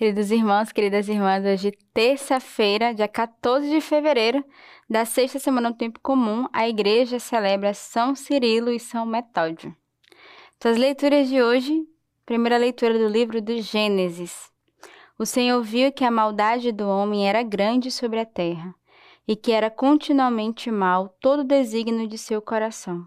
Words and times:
Queridos 0.00 0.30
irmãos, 0.30 0.72
queridas 0.72 1.10
irmãs, 1.10 1.44
hoje, 1.44 1.72
terça-feira, 1.92 2.94
dia 2.94 3.06
14 3.06 3.68
de 3.68 3.82
fevereiro, 3.82 4.42
da 4.88 5.04
sexta 5.04 5.38
semana 5.38 5.70
do 5.70 5.76
tempo 5.76 6.00
comum, 6.00 6.46
a 6.54 6.66
igreja 6.66 7.18
celebra 7.18 7.74
São 7.74 8.14
Cirilo 8.14 8.70
e 8.70 8.80
São 8.80 9.04
Metódio. 9.04 9.76
Então, 10.56 10.72
as 10.72 10.78
leituras 10.78 11.28
de 11.28 11.42
hoje, 11.42 11.86
primeira 12.24 12.56
leitura 12.56 12.98
do 12.98 13.08
livro 13.08 13.42
do 13.42 13.60
Gênesis. 13.60 14.50
O 15.18 15.26
Senhor 15.26 15.62
viu 15.62 15.92
que 15.92 16.02
a 16.02 16.10
maldade 16.10 16.72
do 16.72 16.88
homem 16.88 17.28
era 17.28 17.42
grande 17.42 17.90
sobre 17.90 18.20
a 18.20 18.24
terra, 18.24 18.74
e 19.28 19.36
que 19.36 19.52
era 19.52 19.68
continuamente 19.68 20.70
mal 20.70 21.14
todo 21.20 21.40
o 21.40 21.44
desígnio 21.44 22.08
de 22.08 22.16
seu 22.16 22.40
coração. 22.40 23.06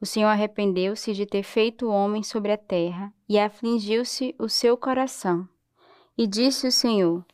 O 0.00 0.06
Senhor 0.06 0.28
arrependeu-se 0.28 1.12
de 1.12 1.26
ter 1.26 1.42
feito 1.42 1.86
o 1.86 1.90
homem 1.90 2.22
sobre 2.22 2.52
a 2.52 2.56
terra, 2.56 3.12
e 3.28 3.36
afligiu-se 3.36 4.32
o 4.38 4.48
seu 4.48 4.76
coração. 4.76 5.48
E 6.16 6.26
disse 6.26 6.66
o 6.66 6.72
Senhor: 6.72 7.24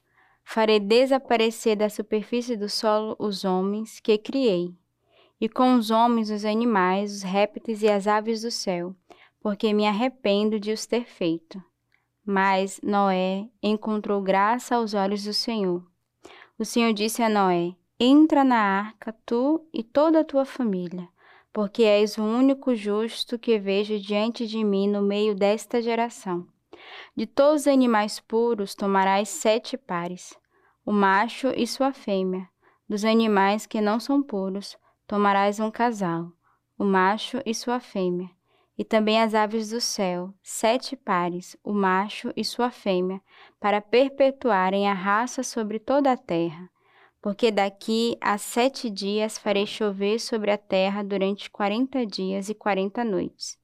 Farei 0.42 0.80
desaparecer 0.80 1.76
da 1.76 1.88
superfície 1.88 2.56
do 2.56 2.68
solo 2.68 3.14
os 3.18 3.44
homens 3.44 4.00
que 4.00 4.16
criei, 4.16 4.74
e 5.40 5.48
com 5.48 5.74
os 5.74 5.90
homens 5.90 6.30
os 6.30 6.44
animais, 6.44 7.16
os 7.16 7.22
répteis 7.22 7.82
e 7.82 7.88
as 7.88 8.06
aves 8.06 8.42
do 8.42 8.50
céu, 8.50 8.94
porque 9.40 9.72
me 9.72 9.86
arrependo 9.86 10.58
de 10.58 10.72
os 10.72 10.86
ter 10.86 11.04
feito. 11.04 11.62
Mas 12.24 12.80
Noé 12.82 13.48
encontrou 13.62 14.22
graça 14.22 14.76
aos 14.76 14.94
olhos 14.94 15.24
do 15.24 15.32
Senhor. 15.32 15.84
O 16.58 16.64
Senhor 16.64 16.92
disse 16.92 17.22
a 17.22 17.28
Noé: 17.28 17.74
Entra 17.98 18.42
na 18.42 18.56
arca, 18.56 19.14
tu 19.26 19.66
e 19.74 19.82
toda 19.82 20.20
a 20.20 20.24
tua 20.24 20.44
família, 20.44 21.08
porque 21.52 21.82
és 21.82 22.16
o 22.16 22.22
único 22.22 22.74
justo 22.74 23.38
que 23.38 23.58
vejo 23.58 23.98
diante 23.98 24.46
de 24.46 24.64
mim 24.64 24.88
no 24.88 25.02
meio 25.02 25.34
desta 25.34 25.82
geração. 25.82 26.46
De 27.16 27.26
todos 27.26 27.62
os 27.62 27.66
animais 27.66 28.20
puros 28.20 28.74
tomarás 28.74 29.28
sete 29.28 29.76
pares, 29.76 30.38
o 30.84 30.92
macho 30.92 31.48
e 31.56 31.66
sua 31.66 31.92
fêmea. 31.92 32.48
Dos 32.88 33.04
animais 33.04 33.66
que 33.66 33.80
não 33.80 34.00
são 34.00 34.22
puros 34.22 34.76
tomarás 35.06 35.60
um 35.60 35.70
casal, 35.70 36.32
o 36.78 36.84
macho 36.84 37.40
e 37.44 37.54
sua 37.54 37.78
fêmea. 37.80 38.30
E 38.76 38.84
também 38.84 39.20
as 39.20 39.34
aves 39.34 39.70
do 39.70 39.80
céu, 39.80 40.32
sete 40.42 40.96
pares, 40.96 41.56
o 41.62 41.72
macho 41.72 42.32
e 42.34 42.44
sua 42.44 42.70
fêmea, 42.70 43.20
para 43.60 43.80
perpetuarem 43.80 44.88
a 44.88 44.94
raça 44.94 45.42
sobre 45.42 45.78
toda 45.78 46.10
a 46.10 46.16
terra. 46.16 46.70
Porque 47.20 47.50
daqui 47.50 48.16
a 48.20 48.38
sete 48.38 48.88
dias 48.88 49.36
farei 49.36 49.66
chover 49.66 50.18
sobre 50.18 50.50
a 50.50 50.56
terra 50.56 51.04
durante 51.04 51.50
quarenta 51.50 52.06
dias 52.06 52.48
e 52.48 52.54
quarenta 52.54 53.04
noites 53.04 53.59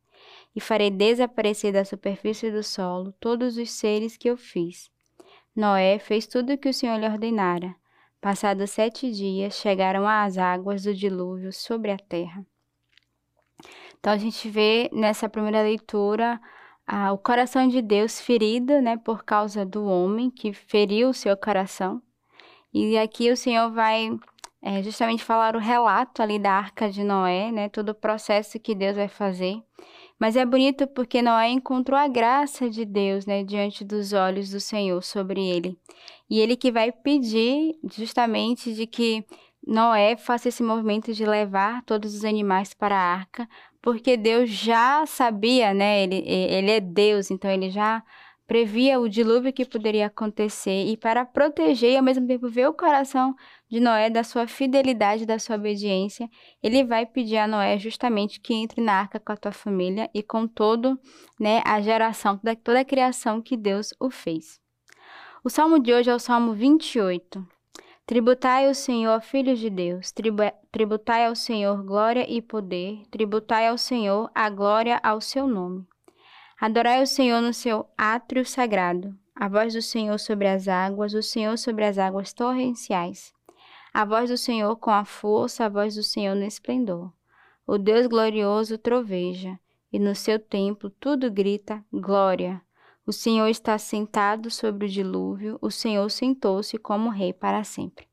e 0.56 0.60
farei 0.60 0.90
desaparecer 0.90 1.70
da 1.70 1.84
superfície 1.84 2.50
do 2.50 2.62
solo 2.62 3.12
todos 3.20 3.58
os 3.58 3.70
seres 3.70 4.16
que 4.16 4.28
eu 4.28 4.38
fiz. 4.38 4.90
Noé 5.54 5.98
fez 5.98 6.26
tudo 6.26 6.54
o 6.54 6.58
que 6.58 6.70
o 6.70 6.74
Senhor 6.74 6.98
lhe 6.98 7.06
ordenara. 7.06 7.76
Passados 8.22 8.70
sete 8.70 9.12
dias, 9.12 9.54
chegaram 9.54 10.08
as 10.08 10.38
águas 10.38 10.84
do 10.84 10.94
dilúvio 10.94 11.52
sobre 11.52 11.90
a 11.90 11.98
terra. 11.98 12.44
Então 14.00 14.14
a 14.14 14.16
gente 14.16 14.48
vê 14.48 14.88
nessa 14.92 15.28
primeira 15.28 15.62
leitura 15.62 16.40
ah, 16.86 17.12
o 17.12 17.18
coração 17.18 17.68
de 17.68 17.82
Deus 17.82 18.20
ferido, 18.20 18.80
né, 18.80 18.96
por 18.96 19.24
causa 19.24 19.64
do 19.64 19.84
homem 19.84 20.30
que 20.30 20.54
feriu 20.54 21.10
o 21.10 21.14
seu 21.14 21.36
coração. 21.36 22.00
E 22.72 22.96
aqui 22.96 23.30
o 23.30 23.36
Senhor 23.36 23.70
vai 23.70 24.10
é, 24.62 24.82
justamente 24.82 25.22
falar 25.22 25.54
o 25.54 25.60
relato 25.60 26.22
ali 26.22 26.38
da 26.38 26.52
arca 26.52 26.90
de 26.90 27.04
Noé, 27.04 27.52
né, 27.52 27.68
todo 27.68 27.90
o 27.90 27.94
processo 27.94 28.58
que 28.58 28.74
Deus 28.74 28.96
vai 28.96 29.08
fazer. 29.08 29.62
Mas 30.18 30.34
é 30.34 30.46
bonito 30.46 30.86
porque 30.86 31.20
Noé 31.20 31.50
encontrou 31.50 31.98
a 31.98 32.08
graça 32.08 32.70
de 32.70 32.84
Deus, 32.84 33.26
né, 33.26 33.44
diante 33.44 33.84
dos 33.84 34.12
olhos 34.12 34.50
do 34.50 34.60
Senhor 34.60 35.02
sobre 35.02 35.46
ele. 35.46 35.78
E 36.28 36.40
ele 36.40 36.56
que 36.56 36.72
vai 36.72 36.90
pedir 36.90 37.74
justamente 37.94 38.72
de 38.72 38.86
que 38.86 39.24
Noé 39.66 40.16
faça 40.16 40.48
esse 40.48 40.62
movimento 40.62 41.12
de 41.12 41.26
levar 41.26 41.82
todos 41.84 42.14
os 42.14 42.24
animais 42.24 42.72
para 42.72 42.96
a 42.96 43.14
arca, 43.14 43.48
porque 43.82 44.16
Deus 44.16 44.48
já 44.48 45.04
sabia, 45.06 45.74
né? 45.74 46.02
Ele, 46.02 46.16
ele 46.26 46.70
é 46.70 46.80
Deus, 46.80 47.30
então 47.30 47.50
ele 47.50 47.70
já 47.70 48.02
previa 48.46 49.00
o 49.00 49.08
dilúvio 49.08 49.52
que 49.52 49.64
poderia 49.64 50.06
acontecer 50.06 50.86
e 50.86 50.96
para 50.96 51.24
proteger 51.24 51.92
e 51.92 51.96
ao 51.96 52.02
mesmo 52.02 52.26
tempo 52.26 52.48
ver 52.48 52.68
o 52.68 52.72
coração 52.72 53.34
de 53.68 53.80
Noé 53.80 54.08
da 54.08 54.22
sua 54.22 54.46
fidelidade, 54.46 55.26
da 55.26 55.38
sua 55.38 55.56
obediência, 55.56 56.30
ele 56.62 56.84
vai 56.84 57.04
pedir 57.04 57.38
a 57.38 57.46
Noé 57.48 57.78
justamente 57.78 58.40
que 58.40 58.54
entre 58.54 58.80
na 58.80 58.92
arca 58.92 59.18
com 59.18 59.32
a 59.32 59.36
tua 59.36 59.52
família 59.52 60.08
e 60.14 60.22
com 60.22 60.46
todo, 60.46 60.98
né, 61.38 61.60
a 61.64 61.80
geração, 61.80 62.38
toda, 62.38 62.54
toda 62.56 62.80
a 62.80 62.84
criação 62.84 63.42
que 63.42 63.56
Deus 63.56 63.92
o 63.98 64.10
fez. 64.10 64.60
O 65.42 65.50
salmo 65.50 65.78
de 65.78 65.92
hoje 65.92 66.10
é 66.10 66.14
o 66.14 66.18
salmo 66.18 66.54
28. 66.54 67.46
Tributai 68.06 68.68
ao 68.68 68.74
Senhor, 68.74 69.20
filhos 69.20 69.58
de 69.58 69.68
Deus, 69.68 70.12
tributai 70.70 71.26
ao 71.26 71.34
Senhor 71.34 71.82
glória 71.82 72.24
e 72.30 72.40
poder, 72.40 73.02
tributai 73.10 73.66
ao 73.66 73.76
Senhor 73.76 74.30
a 74.32 74.48
glória 74.48 75.00
ao 75.02 75.20
seu 75.20 75.48
nome. 75.48 75.84
Adorai 76.58 77.02
o 77.02 77.06
Senhor 77.06 77.42
no 77.42 77.52
seu 77.52 77.86
átrio 77.98 78.42
sagrado, 78.42 79.14
a 79.34 79.46
voz 79.46 79.74
do 79.74 79.82
Senhor 79.82 80.18
sobre 80.18 80.48
as 80.48 80.66
águas, 80.66 81.12
o 81.12 81.22
Senhor 81.22 81.58
sobre 81.58 81.84
as 81.84 81.98
águas 81.98 82.32
torrenciais. 82.32 83.34
A 83.92 84.06
voz 84.06 84.30
do 84.30 84.38
Senhor 84.38 84.74
com 84.76 84.90
a 84.90 85.04
força, 85.04 85.66
a 85.66 85.68
voz 85.68 85.94
do 85.94 86.02
Senhor 86.02 86.34
no 86.34 86.44
esplendor. 86.44 87.12
O 87.66 87.76
Deus 87.76 88.06
glorioso 88.06 88.78
troveja, 88.78 89.58
e 89.92 89.98
no 89.98 90.14
seu 90.14 90.38
templo 90.38 90.88
tudo 90.88 91.30
grita 91.30 91.84
glória. 91.92 92.62
O 93.06 93.12
Senhor 93.12 93.48
está 93.48 93.76
sentado 93.76 94.50
sobre 94.50 94.86
o 94.86 94.88
dilúvio, 94.88 95.58
o 95.60 95.70
Senhor 95.70 96.10
sentou-se 96.10 96.78
como 96.78 97.10
rei 97.10 97.34
para 97.34 97.64
sempre. 97.64 98.08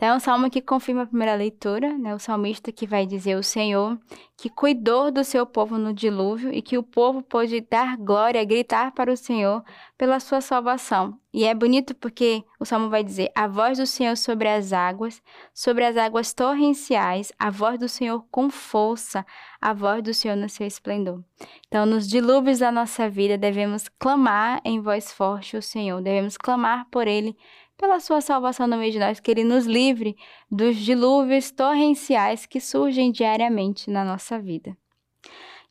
Então, 0.00 0.08
é 0.08 0.16
um 0.16 0.18
salmo 0.18 0.48
que 0.48 0.62
confirma 0.62 1.02
a 1.02 1.06
primeira 1.06 1.34
leitura, 1.34 1.92
né? 1.98 2.14
O 2.14 2.18
salmista 2.18 2.72
que 2.72 2.86
vai 2.86 3.04
dizer 3.04 3.36
o 3.36 3.42
Senhor 3.42 3.98
que 4.34 4.48
cuidou 4.48 5.10
do 5.10 5.22
seu 5.22 5.44
povo 5.44 5.76
no 5.76 5.92
dilúvio 5.92 6.50
e 6.50 6.62
que 6.62 6.78
o 6.78 6.82
povo 6.82 7.20
pôde 7.20 7.60
dar 7.60 7.98
glória, 7.98 8.42
gritar 8.42 8.92
para 8.92 9.12
o 9.12 9.16
Senhor 9.16 9.62
pela 9.98 10.18
sua 10.18 10.40
salvação. 10.40 11.20
E 11.30 11.44
é 11.44 11.54
bonito 11.54 11.94
porque 11.94 12.42
o 12.58 12.64
salmo 12.64 12.88
vai 12.88 13.04
dizer: 13.04 13.30
a 13.34 13.46
voz 13.46 13.76
do 13.76 13.86
Senhor 13.86 14.16
sobre 14.16 14.48
as 14.48 14.72
águas, 14.72 15.22
sobre 15.52 15.84
as 15.84 15.98
águas 15.98 16.32
torrenciais, 16.32 17.30
a 17.38 17.50
voz 17.50 17.78
do 17.78 17.86
Senhor 17.86 18.24
com 18.30 18.48
força, 18.48 19.26
a 19.60 19.74
voz 19.74 20.02
do 20.02 20.14
Senhor 20.14 20.34
no 20.34 20.48
seu 20.48 20.66
esplendor. 20.66 21.22
Então, 21.68 21.84
nos 21.84 22.08
dilúvios 22.08 22.60
da 22.60 22.72
nossa 22.72 23.06
vida, 23.06 23.36
devemos 23.36 23.86
clamar 23.98 24.62
em 24.64 24.80
voz 24.80 25.12
forte 25.12 25.58
o 25.58 25.62
Senhor, 25.62 26.00
devemos 26.00 26.38
clamar 26.38 26.86
por 26.90 27.06
Ele 27.06 27.36
pela 27.80 27.98
sua 27.98 28.20
salvação 28.20 28.66
no 28.66 28.76
meio 28.76 28.92
de 28.92 28.98
nós, 28.98 29.20
que 29.20 29.30
Ele 29.30 29.42
nos 29.42 29.64
livre 29.64 30.14
dos 30.50 30.76
dilúvios 30.76 31.50
torrenciais 31.50 32.44
que 32.44 32.60
surgem 32.60 33.10
diariamente 33.10 33.90
na 33.90 34.04
nossa 34.04 34.38
vida. 34.38 34.76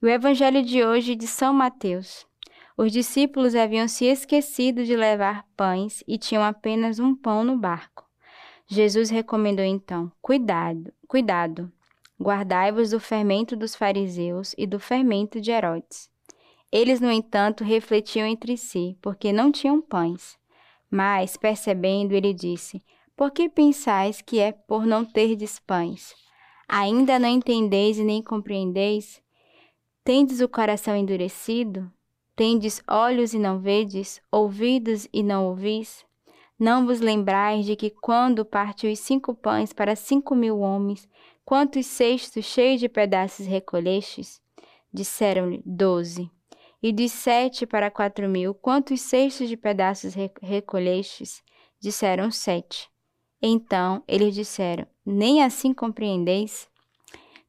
o 0.02 0.08
Evangelho 0.08 0.64
de 0.64 0.84
hoje 0.84 1.14
de 1.14 1.28
São 1.28 1.53
Mateus. 1.53 2.25
Os 2.75 2.92
discípulos 2.92 3.53
haviam 3.53 3.88
se 3.88 4.06
esquecido 4.06 4.84
de 4.86 4.96
levar 4.96 5.46
pães 5.56 6.03
e 6.08 6.18
tinham 6.18 6.44
apenas 6.44 6.97
um 6.97 7.14
pão 7.14 7.44
no 7.44 7.56
barco. 7.56 8.03
Jesus 8.66 9.12
recomendou 9.12 9.64
então: 9.64 10.12
cuidado, 10.20 10.91
cuidado, 11.08 11.72
guardai-vos 12.20 12.90
do 12.90 13.00
fermento 13.00 13.56
dos 13.56 13.76
fariseus 13.76 14.56
e 14.58 14.66
do 14.66 14.80
fermento 14.80 15.40
de 15.40 15.52
Herodes. 15.52 16.09
Eles, 16.72 17.00
no 17.00 17.12
entanto, 17.12 17.64
refletiam 17.64 18.26
entre 18.26 18.58
si, 18.58 18.97
porque 19.00 19.31
não 19.31 19.52
tinham 19.52 19.80
pães. 19.80 20.38
Mas, 20.89 21.38
percebendo, 21.38 22.13
ele 22.13 22.33
disse: 22.33 22.83
Por 23.16 23.31
que 23.31 23.47
pensais 23.47 24.22
que 24.22 24.39
é 24.39 24.51
por 24.51 24.85
não 24.85 25.05
terdes 25.05 25.59
pães? 25.59 26.16
Ainda 26.67 27.19
não 27.19 27.29
entendeis 27.29 27.97
e 27.97 28.03
nem 28.03 28.22
compreendeis? 28.22 29.22
Tendes 30.03 30.41
o 30.41 30.47
coração 30.47 30.95
endurecido? 30.95 31.91
Tendes 32.35 32.81
olhos 32.88 33.33
e 33.33 33.39
não 33.39 33.59
vedes, 33.59 34.22
ouvidos 34.31 35.07
e 35.11 35.22
não 35.22 35.45
ouvis? 35.47 36.05
Não 36.58 36.85
vos 36.85 36.99
lembrais 36.99 37.66
de 37.66 37.75
que 37.75 37.90
quando 37.90 38.43
partiu 38.46 38.91
os 38.91 38.99
cinco 38.99 39.34
pães 39.34 39.72
para 39.72 39.96
cinco 39.96 40.35
mil 40.35 40.59
homens, 40.59 41.08
quantos 41.46 41.85
cestos 41.85 42.46
cheios 42.46 42.79
de 42.79 42.90
pedaços 42.90 43.46
recolhestes? 43.46 44.41
Disseram-lhe 44.91 45.61
doze. 45.66 46.29
E 46.81 46.93
dos 46.93 47.11
sete 47.11 47.66
para 47.66 47.91
quatro 47.91 48.29
mil, 48.29 48.53
quantos 48.53 49.02
cestos 49.02 49.49
de 49.49 49.58
pedaços 49.58 50.14
recolhestes? 50.41 51.43
Disseram 51.81 52.31
sete. 52.31 52.90
Então 53.41 54.03
eles 54.08 54.34
disseram: 54.34 54.87
Nem 55.05 55.43
assim 55.43 55.73
compreendeis? 55.73 56.70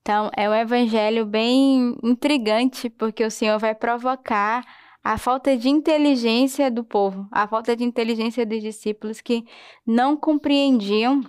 Então 0.03 0.31
é 0.37 0.49
um 0.49 0.55
evangelho 0.55 1.27
bem 1.27 1.97
intrigante, 2.03 2.89
porque 2.89 3.25
o 3.25 3.31
Senhor 3.31 3.59
vai 3.59 3.75
provocar 3.75 4.65
a 5.03 5.17
falta 5.17 5.57
de 5.57 5.69
inteligência 5.69 6.71
do 6.71 6.85
povo, 6.85 7.27
a 7.31 7.47
falta 7.47 7.75
de 7.77 7.85
inteligência 7.85 8.45
dos 8.45 8.61
discípulos 8.61 9.21
que 9.21 9.45
não 9.87 10.17
compreendiam 10.17 11.23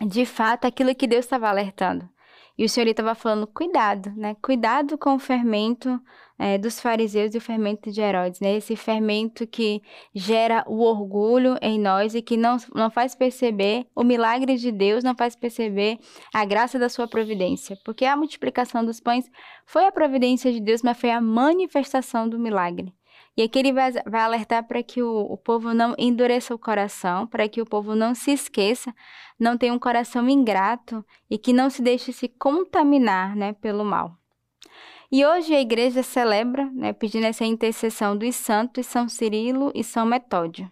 de 0.00 0.24
fato 0.24 0.66
aquilo 0.66 0.94
que 0.94 1.06
Deus 1.06 1.24
estava 1.24 1.48
alertando. 1.48 2.08
E 2.56 2.64
o 2.64 2.68
Senhor 2.68 2.86
estava 2.86 3.14
falando, 3.14 3.46
cuidado, 3.46 4.12
né? 4.16 4.36
Cuidado 4.42 4.98
com 4.98 5.14
o 5.14 5.18
fermento 5.18 6.00
é, 6.38 6.58
dos 6.58 6.80
fariseus 6.80 7.34
e 7.34 7.38
o 7.38 7.40
fermento 7.40 7.90
de 7.90 8.00
Herodes, 8.00 8.40
né? 8.40 8.56
Esse 8.56 8.76
fermento 8.76 9.46
que 9.46 9.80
gera 10.14 10.64
o 10.66 10.80
orgulho 10.82 11.56
em 11.62 11.78
nós 11.78 12.14
e 12.14 12.20
que 12.20 12.36
não, 12.36 12.56
não 12.74 12.90
faz 12.90 13.14
perceber 13.14 13.86
o 13.94 14.04
milagre 14.04 14.56
de 14.56 14.70
Deus, 14.70 15.02
não 15.02 15.14
faz 15.14 15.34
perceber 15.34 15.98
a 16.32 16.44
graça 16.44 16.78
da 16.78 16.88
sua 16.88 17.08
providência. 17.08 17.78
Porque 17.84 18.04
a 18.04 18.16
multiplicação 18.16 18.84
dos 18.84 19.00
pães 19.00 19.30
foi 19.64 19.86
a 19.86 19.92
providência 19.92 20.52
de 20.52 20.60
Deus, 20.60 20.82
mas 20.82 20.98
foi 20.98 21.10
a 21.10 21.20
manifestação 21.20 22.28
do 22.28 22.38
milagre. 22.38 22.92
E 23.36 23.42
aqui 23.42 23.58
ele 23.58 23.72
vai, 23.72 23.92
vai 23.92 24.20
alertar 24.20 24.66
para 24.66 24.82
que 24.82 25.02
o, 25.02 25.20
o 25.20 25.36
povo 25.38 25.72
não 25.72 25.94
endureça 25.96 26.54
o 26.54 26.58
coração, 26.58 27.26
para 27.26 27.48
que 27.48 27.62
o 27.62 27.66
povo 27.66 27.94
não 27.94 28.14
se 28.14 28.30
esqueça, 28.30 28.94
não 29.38 29.56
tenha 29.56 29.72
um 29.72 29.78
coração 29.78 30.28
ingrato 30.28 31.04
e 31.30 31.38
que 31.38 31.52
não 31.52 31.70
se 31.70 31.80
deixe 31.80 32.12
se 32.12 32.28
contaminar 32.28 33.34
né, 33.34 33.54
pelo 33.54 33.84
mal. 33.84 34.16
E 35.10 35.24
hoje 35.24 35.54
a 35.54 35.60
igreja 35.60 36.02
celebra, 36.02 36.70
né, 36.72 36.92
pedindo 36.92 37.26
essa 37.26 37.44
intercessão 37.44 38.16
dos 38.16 38.34
santos 38.34 38.86
São 38.86 39.08
Cirilo 39.08 39.72
e 39.74 39.82
São 39.82 40.06
Metódio. 40.06 40.70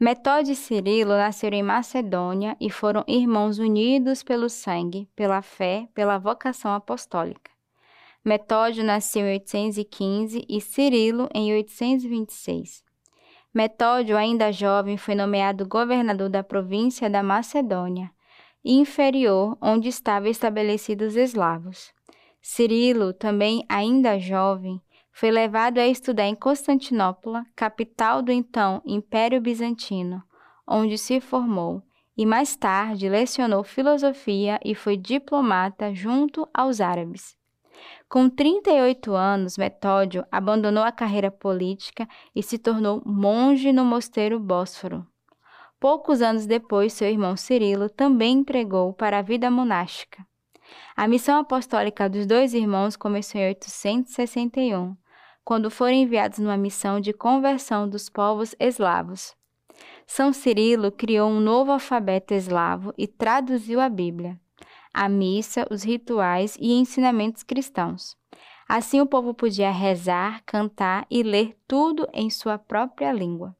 Metódio 0.00 0.52
e 0.52 0.56
Cirilo 0.56 1.12
nasceram 1.12 1.56
em 1.56 1.62
Macedônia 1.62 2.56
e 2.60 2.68
foram 2.68 3.04
irmãos 3.06 3.58
unidos 3.58 4.22
pelo 4.22 4.48
sangue, 4.48 5.08
pela 5.14 5.40
fé, 5.40 5.88
pela 5.94 6.18
vocação 6.18 6.74
apostólica. 6.74 7.53
Metódio 8.24 8.82
nasceu 8.82 9.26
em 9.26 9.32
815 9.34 10.46
e 10.48 10.58
Cirilo 10.58 11.28
em 11.34 11.52
826. 11.52 12.82
Metódio, 13.52 14.16
ainda 14.16 14.50
jovem, 14.50 14.96
foi 14.96 15.14
nomeado 15.14 15.68
governador 15.68 16.30
da 16.30 16.42
província 16.42 17.10
da 17.10 17.22
Macedônia, 17.22 18.10
inferior, 18.64 19.58
onde 19.60 19.90
estavam 19.90 20.30
estabelecidos 20.30 21.08
os 21.08 21.16
eslavos. 21.16 21.92
Cirilo, 22.40 23.12
também 23.12 23.62
ainda 23.68 24.18
jovem, 24.18 24.80
foi 25.12 25.30
levado 25.30 25.76
a 25.76 25.86
estudar 25.86 26.26
em 26.26 26.34
Constantinopla, 26.34 27.44
capital 27.54 28.22
do 28.22 28.32
então 28.32 28.80
Império 28.86 29.38
Bizantino, 29.38 30.22
onde 30.66 30.96
se 30.96 31.20
formou, 31.20 31.82
e 32.16 32.24
mais 32.24 32.56
tarde 32.56 33.06
lecionou 33.06 33.62
filosofia 33.62 34.58
e 34.64 34.74
foi 34.74 34.96
diplomata 34.96 35.94
junto 35.94 36.48
aos 36.54 36.80
árabes. 36.80 37.36
Com 38.08 38.28
38 38.28 39.12
anos, 39.14 39.58
Metódio 39.58 40.24
abandonou 40.30 40.84
a 40.84 40.92
carreira 40.92 41.30
política 41.30 42.08
e 42.34 42.42
se 42.42 42.58
tornou 42.58 43.02
monge 43.04 43.72
no 43.72 43.84
mosteiro 43.84 44.38
Bósforo. 44.38 45.06
Poucos 45.80 46.22
anos 46.22 46.46
depois, 46.46 46.92
seu 46.92 47.08
irmão 47.08 47.36
Cirilo 47.36 47.90
também 47.90 48.38
empregou 48.38 48.92
para 48.92 49.18
a 49.18 49.22
vida 49.22 49.50
monástica. 49.50 50.24
A 50.96 51.08
missão 51.08 51.40
apostólica 51.40 52.08
dos 52.08 52.26
dois 52.26 52.54
irmãos 52.54 52.96
começou 52.96 53.40
em 53.40 53.48
861, 53.48 54.96
quando 55.44 55.70
foram 55.70 55.92
enviados 55.92 56.38
numa 56.38 56.56
missão 56.56 57.00
de 57.00 57.12
conversão 57.12 57.88
dos 57.88 58.08
povos 58.08 58.54
eslavos. 58.58 59.34
São 60.06 60.32
Cirilo 60.32 60.92
criou 60.92 61.28
um 61.28 61.40
novo 61.40 61.72
alfabeto 61.72 62.32
eslavo 62.32 62.94
e 62.96 63.06
traduziu 63.06 63.80
a 63.80 63.88
Bíblia 63.88 64.40
a 64.94 65.08
missa, 65.08 65.66
os 65.70 65.82
rituais 65.82 66.56
e 66.60 66.72
ensinamentos 66.72 67.42
cristãos. 67.42 68.16
Assim 68.68 69.00
o 69.00 69.06
povo 69.06 69.34
podia 69.34 69.70
rezar, 69.70 70.42
cantar 70.46 71.06
e 71.10 71.22
ler 71.22 71.56
tudo 71.66 72.08
em 72.12 72.30
sua 72.30 72.56
própria 72.56 73.12
língua. 73.12 73.54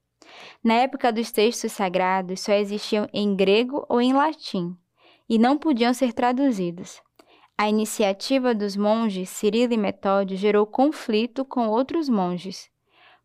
Na 0.63 0.75
época 0.75 1.13
dos 1.13 1.31
textos 1.31 1.73
sagrados 1.73 2.41
só 2.41 2.53
existiam 2.53 3.09
em 3.13 3.37
grego 3.37 3.85
ou 3.89 4.01
em 4.01 4.15
latim 4.15 4.77
e 5.29 5.39
não 5.39 5.59
podiam 5.59 5.93
ser 5.93 6.13
traduzidos. 6.13 7.03
A 7.57 7.69
iniciativa 7.69 8.55
dos 8.55 8.77
monges 8.77 9.29
Cirilo 9.29 9.75
e 9.75 9.77
Metódio 9.77 10.37
gerou 10.37 10.67
conflito 10.67 11.45
com 11.45 11.69
outros 11.69 12.09
monges. 12.09 12.71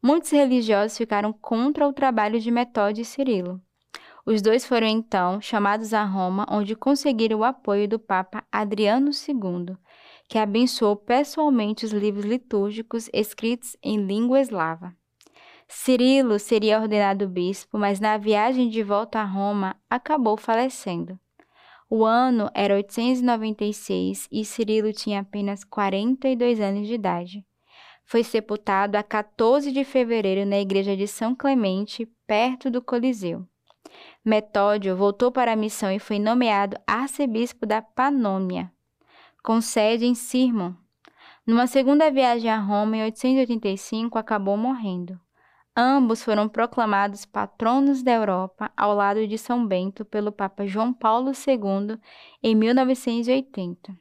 Muitos 0.01 0.31
religiosos 0.31 0.97
ficaram 0.97 1.33
contra 1.33 1.87
o 1.87 1.93
trabalho 1.93 2.39
de 2.39 2.51
Metódio 2.51 3.01
e 3.01 3.05
Cirilo. 3.05 3.61
Os 4.29 4.43
dois 4.43 4.63
foram 4.63 4.85
então 4.85 5.41
chamados 5.41 5.91
a 5.91 6.03
Roma, 6.03 6.45
onde 6.51 6.75
conseguiram 6.75 7.39
o 7.39 7.43
apoio 7.43 7.87
do 7.87 7.97
Papa 7.97 8.43
Adriano 8.51 9.09
II, 9.09 9.75
que 10.27 10.37
abençoou 10.37 10.95
pessoalmente 10.95 11.83
os 11.83 11.91
livros 11.91 12.25
litúrgicos 12.25 13.09
escritos 13.11 13.75
em 13.81 13.97
língua 13.97 14.39
eslava. 14.39 14.95
Cirilo 15.67 16.37
seria 16.37 16.79
ordenado 16.79 17.27
bispo, 17.27 17.79
mas 17.79 17.99
na 17.99 18.19
viagem 18.19 18.69
de 18.69 18.83
volta 18.83 19.19
a 19.19 19.25
Roma 19.25 19.75
acabou 19.89 20.37
falecendo. 20.37 21.19
O 21.89 22.05
ano 22.05 22.51
era 22.53 22.75
896 22.75 24.27
e 24.31 24.45
Cirilo 24.45 24.93
tinha 24.93 25.21
apenas 25.21 25.63
42 25.63 26.59
anos 26.59 26.85
de 26.85 26.93
idade. 26.93 27.43
Foi 28.05 28.23
sepultado 28.23 28.95
a 28.95 29.01
14 29.01 29.71
de 29.71 29.83
fevereiro 29.83 30.47
na 30.47 30.59
igreja 30.59 30.95
de 30.95 31.07
São 31.07 31.33
Clemente, 31.33 32.07
perto 32.27 32.69
do 32.69 32.79
Coliseu. 32.79 33.47
Metódio 34.23 34.95
voltou 34.97 35.31
para 35.31 35.53
a 35.53 35.55
missão 35.55 35.91
e 35.91 35.97
foi 35.97 36.19
nomeado 36.19 36.77
arcebispo 36.85 37.65
da 37.65 37.81
Panônia, 37.81 38.71
com 39.41 39.61
sede 39.61 40.05
em 40.05 40.13
Sirmon. 40.13 40.73
Numa 41.47 41.67
segunda 41.67 42.11
viagem 42.11 42.51
a 42.51 42.59
Roma, 42.59 42.97
em 42.97 43.03
885, 43.03 44.17
acabou 44.17 44.57
morrendo. 44.57 45.19
Ambos 45.75 46.21
foram 46.21 46.49
proclamados 46.49 47.25
patronos 47.25 48.03
da 48.03 48.11
Europa 48.11 48.69
ao 48.75 48.93
lado 48.93 49.25
de 49.25 49.37
São 49.37 49.65
Bento 49.65 50.03
pelo 50.03 50.31
Papa 50.31 50.67
João 50.67 50.91
Paulo 50.91 51.31
II 51.31 51.97
em 52.43 52.53
1980. 52.53 53.97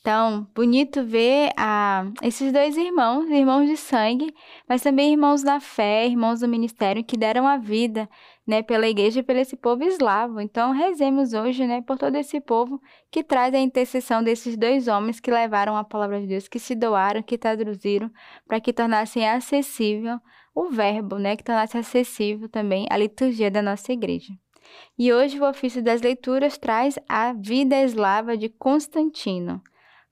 Então, 0.00 0.46
bonito 0.54 1.02
ver 1.02 1.50
ah, 1.56 2.04
esses 2.22 2.52
dois 2.52 2.76
irmãos, 2.76 3.24
irmãos 3.30 3.66
de 3.66 3.76
sangue, 3.76 4.34
mas 4.68 4.82
também 4.82 5.12
irmãos 5.12 5.42
da 5.42 5.60
fé, 5.60 6.06
irmãos 6.06 6.40
do 6.40 6.48
ministério, 6.48 7.02
que 7.02 7.16
deram 7.16 7.48
a 7.48 7.56
vida 7.56 8.06
né, 8.46 8.62
pela 8.62 8.88
igreja 8.88 9.20
e 9.20 9.22
pelo 9.22 9.38
esse 9.38 9.56
povo 9.56 9.84
eslavo. 9.84 10.40
Então, 10.40 10.72
rezemos 10.72 11.32
hoje 11.32 11.66
né, 11.66 11.80
por 11.82 11.96
todo 11.96 12.16
esse 12.16 12.40
povo 12.40 12.80
que 13.10 13.22
traz 13.22 13.54
a 13.54 13.58
intercessão 13.58 14.22
desses 14.22 14.56
dois 14.56 14.88
homens 14.88 15.20
que 15.20 15.30
levaram 15.30 15.76
a 15.76 15.84
palavra 15.84 16.20
de 16.20 16.26
Deus, 16.26 16.48
que 16.48 16.58
se 16.58 16.74
doaram, 16.74 17.22
que 17.22 17.38
traduziram, 17.38 18.10
para 18.46 18.60
que 18.60 18.72
tornassem 18.72 19.28
acessível 19.28 20.18
o 20.54 20.68
verbo, 20.68 21.18
né, 21.18 21.36
que 21.36 21.42
tornasse 21.42 21.76
acessível 21.76 22.48
também 22.48 22.86
a 22.90 22.96
liturgia 22.96 23.50
da 23.50 23.62
nossa 23.62 23.92
igreja. 23.92 24.32
E 24.98 25.12
hoje 25.12 25.40
o 25.40 25.48
ofício 25.48 25.82
das 25.82 26.00
leituras 26.00 26.56
traz 26.56 26.98
a 27.08 27.32
vida 27.32 27.76
eslava 27.82 28.36
de 28.36 28.48
Constantino. 28.48 29.62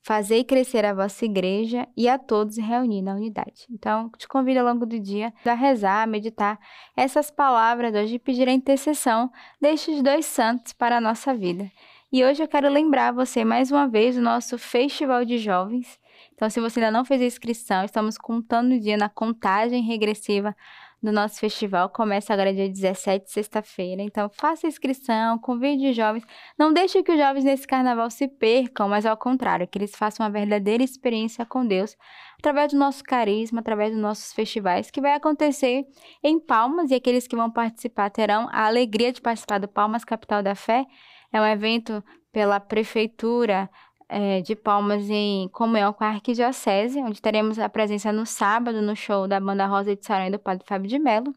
Fazei 0.05 0.43
crescer 0.43 0.85
a 0.85 0.93
vossa 0.93 1.25
igreja 1.25 1.87
e 1.97 2.09
a 2.09 2.19
todos 2.19 2.59
reunir 2.59 3.03
na 3.03 3.15
unidade. 3.15 3.67
Então, 3.71 4.11
te 4.19 4.27
convido 4.27 4.59
ao 4.59 4.67
longo 4.67 4.85
do 4.85 4.99
dia 4.99 5.33
a 5.45 5.55
rezar, 5.55 6.03
a 6.03 6.07
meditar 6.09 6.59
essas 6.97 7.31
palavras 7.31 7.95
hoje 7.95 8.17
e 8.17 8.19
pedir 8.19 8.49
a 8.49 8.53
intercessão 8.53 9.31
destes 9.61 10.03
dois 10.03 10.27
santos 10.27 10.73
para 10.73 10.97
a 10.97 11.01
nossa 11.01 11.33
vida. 11.33 11.71
E 12.13 12.25
hoje 12.25 12.43
eu 12.43 12.49
quero 12.49 12.69
lembrar 12.69 13.13
você 13.13 13.45
mais 13.45 13.71
uma 13.71 13.87
vez 13.87 14.17
do 14.17 14.21
nosso 14.21 14.59
Festival 14.59 15.25
de 15.25 15.39
Jovens. 15.39 16.01
Então, 16.35 16.51
se 16.51 16.61
você 16.61 16.81
ainda 16.81 16.91
não 16.91 17.05
fez 17.05 17.23
a 17.23 17.25
inscrição, 17.25 17.85
estamos 17.85 18.19
contando 18.19 18.75
o 18.75 18.81
dia 18.81 18.97
na 18.97 19.09
contagem 19.09 19.83
regressiva 19.83 20.55
do 21.03 21.11
nosso 21.11 21.41
festival. 21.41 21.89
Começa 21.89 22.33
agora 22.33 22.55
dia 22.55 22.69
17, 22.69 23.31
sexta-feira. 23.31 24.03
Então, 24.03 24.31
faça 24.31 24.67
inscrição, 24.67 25.39
convide 25.39 25.91
os 25.91 25.97
jovens. 25.97 26.25
Não 26.57 26.73
deixe 26.73 27.03
que 27.03 27.11
os 27.11 27.19
jovens 27.19 27.45
nesse 27.45 27.67
carnaval 27.67 28.09
se 28.11 28.29
percam, 28.29 28.89
mas 28.89 29.05
ao 29.05 29.17
contrário, 29.17 29.67
que 29.67 29.79
eles 29.79 29.97
façam 29.97 30.25
uma 30.25 30.31
verdadeira 30.31 30.83
experiência 30.83 31.45
com 31.45 31.67
Deus 31.67 31.97
através 32.39 32.73
do 32.73 32.79
nosso 32.79 33.03
carisma, 33.03 33.61
através 33.61 33.93
dos 33.93 34.01
nossos 34.01 34.33
festivais, 34.33 34.91
que 34.91 35.01
vai 35.01 35.15
acontecer 35.15 35.85
em 36.23 36.39
Palmas 36.39 36.91
e 36.91 36.95
aqueles 36.95 37.27
que 37.27 37.37
vão 37.37 37.51
participar 37.51 38.11
terão 38.11 38.49
a 38.53 38.67
alegria 38.67 39.13
de 39.13 39.21
participar 39.21 39.59
do 39.59 39.69
Palmas 39.69 40.05
Capital 40.05 40.43
da 40.43 40.55
Fé. 40.55 40.87
É 41.33 41.41
um 41.41 41.47
evento 41.47 42.03
pela 42.33 42.59
prefeitura 42.59 43.69
é, 44.13 44.43
de 44.43 44.55
Palmas 44.55 45.09
em 45.09 45.49
comunhão 45.49 45.91
com 45.93 46.05
a 46.05 46.09
Arquidiocese, 46.09 47.01
onde 47.01 47.21
teremos 47.21 47.59
a 47.59 47.67
presença 47.69 48.13
no 48.13 48.27
sábado 48.27 48.83
no 48.83 48.95
show 48.95 49.27
da 49.27 49.41
Banda 49.41 49.67
Rosa 49.67 49.97
de 49.97 50.05
Saranha 50.05 50.31
do 50.31 50.39
Padre 50.39 50.67
Fábio 50.67 50.87
de 50.87 50.99
Mello. 50.99 51.35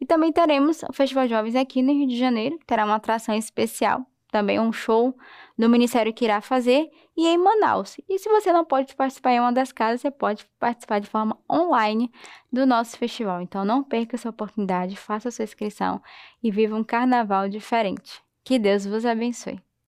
E 0.00 0.04
também 0.04 0.32
teremos 0.32 0.82
o 0.82 0.92
Festival 0.92 1.28
Jovens 1.28 1.54
aqui 1.54 1.82
no 1.82 1.92
Rio 1.92 2.08
de 2.08 2.18
Janeiro, 2.18 2.58
que 2.58 2.66
terá 2.66 2.84
uma 2.84 2.96
atração 2.96 3.32
especial, 3.32 4.04
também 4.32 4.58
um 4.58 4.72
show 4.72 5.16
do 5.56 5.68
Ministério 5.68 6.12
que 6.12 6.24
irá 6.24 6.40
fazer, 6.40 6.90
e 7.16 7.28
em 7.28 7.38
Manaus. 7.38 7.96
E 8.08 8.18
se 8.18 8.28
você 8.28 8.52
não 8.52 8.64
pode 8.64 8.94
participar 8.96 9.30
em 9.30 9.40
uma 9.40 9.52
das 9.52 9.70
casas, 9.70 10.00
você 10.00 10.10
pode 10.10 10.44
participar 10.58 10.98
de 10.98 11.08
forma 11.08 11.38
online 11.50 12.10
do 12.52 12.66
nosso 12.66 12.98
festival. 12.98 13.40
Então 13.40 13.64
não 13.64 13.84
perca 13.84 14.16
essa 14.16 14.28
oportunidade, 14.28 14.96
faça 14.96 15.30
sua 15.30 15.44
inscrição 15.44 16.02
e 16.42 16.50
viva 16.50 16.74
um 16.74 16.82
carnaval 16.82 17.48
diferente. 17.48 18.20
Que 18.44 18.58
Deus 18.58 18.84
vos 18.84 19.06
abençoe. 19.06 19.65